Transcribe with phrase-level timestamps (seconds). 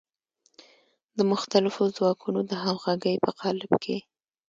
[1.17, 3.97] د مختلفو ځواکونو د همغږۍ په قالب کې.